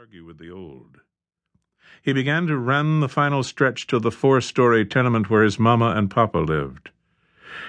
[0.00, 0.96] argue with the old.
[2.00, 5.90] He began to run the final stretch to the four story tenement where his mama
[5.94, 6.88] and papa lived.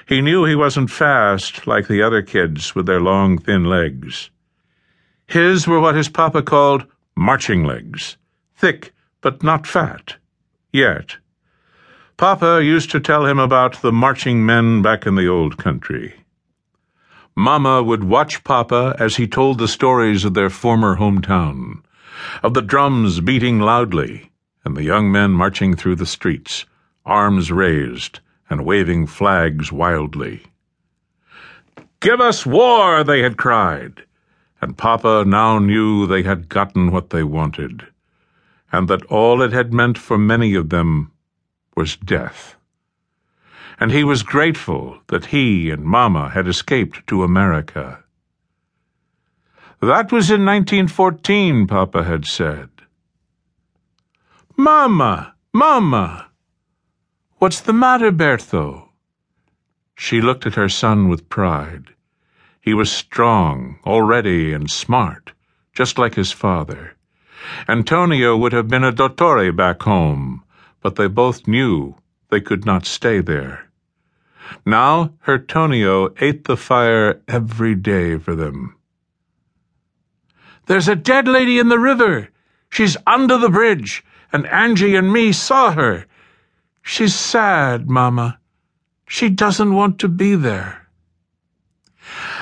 [0.08, 4.30] He knew he wasn't fast like the other kids with their long, thin legs.
[5.26, 6.86] His were what his papa called
[7.18, 8.16] marching legs,
[8.56, 10.16] thick but not fat.
[10.72, 11.18] Yet.
[12.16, 16.14] Papa used to tell him about the marching men back in the old country.
[17.36, 21.82] Mama would watch Papa as he told the stories of their former hometown,
[22.44, 24.32] of the drums beating loudly,
[24.64, 26.66] and the young men marching through the streets,
[27.06, 28.20] arms raised
[28.50, 30.44] and waving flags wildly.
[32.00, 34.04] Give us war, they had cried,
[34.62, 37.88] and Papa now knew they had gotten what they wanted,
[38.72, 41.12] and that all it had meant for many of them
[41.76, 42.56] was death
[43.82, 48.04] and he was grateful that he and Mama had escaped to America.
[49.82, 52.70] That was in 1914, Papa had said.
[54.56, 55.34] Mama!
[55.54, 56.28] Mama!
[57.40, 58.90] What's the matter, Berto?
[59.96, 61.96] She looked at her son with pride.
[62.62, 65.32] He was strong, already, and smart,
[65.74, 66.96] just like his father.
[67.68, 70.44] Antonio would have been a dottore back home,
[70.82, 71.96] but they both knew
[72.30, 73.72] they could not stay there.
[74.64, 78.76] Now her Tonio ate the fire every day for them.
[80.68, 82.30] There's a dead lady in the river.
[82.70, 86.06] She's under the bridge, and Angie and me saw her.
[86.82, 88.40] She's sad, Mamma.
[89.08, 90.88] She doesn't want to be there.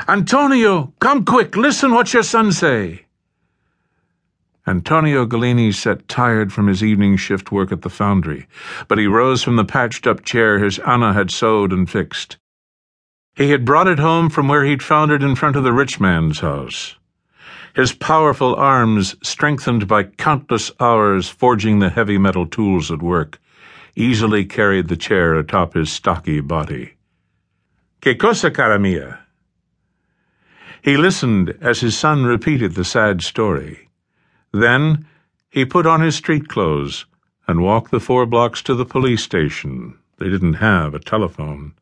[0.07, 3.05] Antonio, come quick, listen what your son say.
[4.67, 8.47] Antonio Gallini sat tired from his evening shift work at the foundry,
[8.87, 12.37] but he rose from the patched up chair his Anna had sewed and fixed.
[13.35, 15.99] He had brought it home from where he'd found it in front of the rich
[15.99, 16.98] man's house.
[17.75, 23.39] His powerful arms, strengthened by countless hours forging the heavy metal tools at work,
[23.95, 26.93] easily carried the chair atop his stocky body.
[28.01, 29.19] Que cosa, cara mia?
[30.81, 33.89] He listened as his son repeated the sad story.
[34.53, 35.05] Then
[35.49, 37.05] he put on his street clothes
[37.47, 39.97] and walked the four blocks to the police station.
[40.17, 41.73] They didn't have a telephone.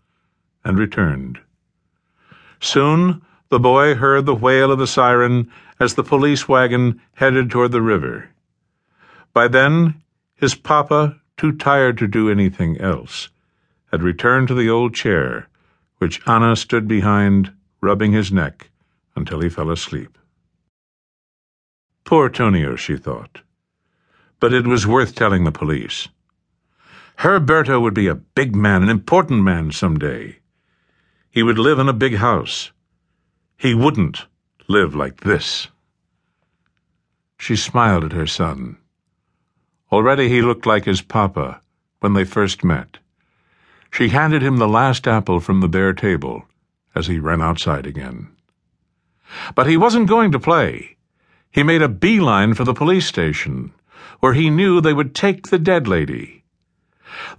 [0.63, 1.39] And returned.
[2.59, 7.71] Soon the boy heard the wail of the siren as the police wagon headed toward
[7.71, 8.29] the river.
[9.33, 10.01] By then,
[10.35, 13.29] his papa, too tired to do anything else,
[13.91, 15.47] had returned to the old chair,
[15.99, 18.69] which Anna stood behind, rubbing his neck
[19.15, 20.17] until he fell asleep.
[22.03, 23.41] Poor Tonio, she thought.
[24.39, 26.07] But it was worth telling the police.
[27.17, 30.37] Herberto would be a big man, an important man someday.
[31.31, 32.71] He would live in a big house.
[33.57, 34.27] He wouldn't
[34.67, 35.69] live like this.
[37.39, 38.77] She smiled at her son.
[39.91, 41.61] Already he looked like his papa
[41.99, 42.99] when they first met.
[43.91, 46.45] She handed him the last apple from the bare table
[46.93, 48.29] as he ran outside again.
[49.55, 50.97] But he wasn't going to play.
[51.51, 53.71] He made a beeline for the police station,
[54.19, 56.43] where he knew they would take the dead lady.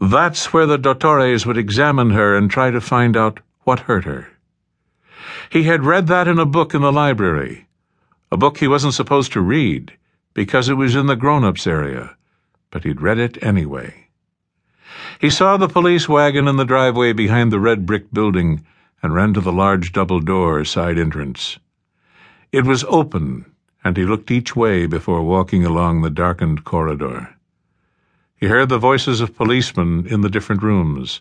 [0.01, 4.29] That's where the dottores would examine her and try to find out what hurt her.
[5.51, 7.67] He had read that in a book in the library,
[8.31, 9.93] a book he wasn't supposed to read
[10.35, 12.17] because it was in the grown-ups area,
[12.71, 14.09] but he'd read it anyway.
[15.19, 18.65] He saw the police wagon in the driveway behind the red brick building
[19.03, 21.59] and ran to the large double door side entrance.
[22.53, 23.45] It was open
[23.85, 27.35] and he looked each way before walking along the darkened corridor.
[28.37, 31.21] He heard the voices of policemen in the different rooms,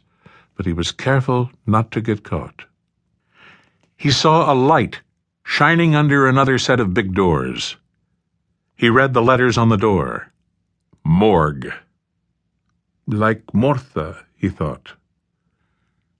[0.56, 2.66] but he was careful not to get caught.
[4.08, 5.02] He saw a light
[5.44, 7.76] shining under another set of big doors.
[8.74, 10.32] He read the letters on the door.
[11.04, 11.74] Morgue.
[13.06, 14.94] Like Mortha, he thought.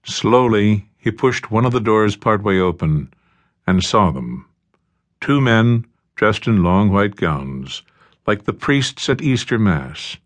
[0.04, 3.10] Slowly, he pushed one of the doors partway open
[3.66, 4.44] and saw them.
[5.22, 7.80] Two men dressed in long white gowns,
[8.26, 10.18] like the priests at Easter Mass.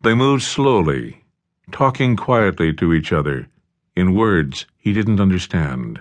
[0.00, 1.24] They moved slowly,
[1.72, 3.48] talking quietly to each other,
[3.94, 6.00] in words he didn't understand.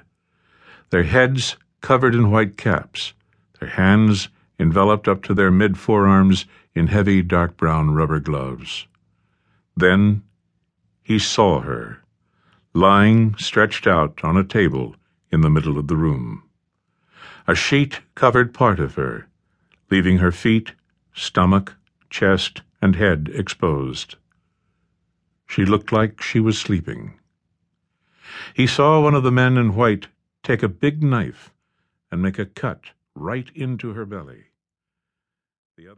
[0.89, 3.13] Their heads covered in white caps,
[3.59, 8.87] their hands enveloped up to their mid forearms in heavy dark brown rubber gloves.
[9.77, 10.23] Then
[11.03, 12.03] he saw her,
[12.73, 14.95] lying stretched out on a table
[15.31, 16.43] in the middle of the room.
[17.47, 19.27] A sheet covered part of her,
[19.89, 20.73] leaving her feet,
[21.13, 21.75] stomach,
[22.09, 24.15] chest, and head exposed.
[25.47, 27.19] She looked like she was sleeping.
[28.53, 30.07] He saw one of the men in white
[30.43, 31.53] take a big knife
[32.11, 32.81] and make a cut
[33.15, 34.45] right into her belly.